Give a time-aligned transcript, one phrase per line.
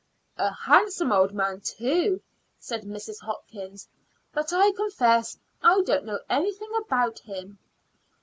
[0.39, 2.21] "A handsome old man, too,"
[2.57, 3.19] said Mrs.
[3.19, 3.87] Hopkins,
[4.33, 7.59] "but I confess I don't know anything about him."